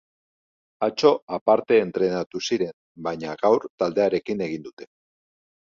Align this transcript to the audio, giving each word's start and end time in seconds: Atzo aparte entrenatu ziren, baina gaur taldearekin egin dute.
Atzo 0.85 1.11
aparte 1.37 1.77
entrenatu 1.81 2.43
ziren, 2.47 2.73
baina 3.09 3.37
gaur 3.45 3.71
taldearekin 3.83 4.43
egin 4.51 4.69
dute. 4.71 4.91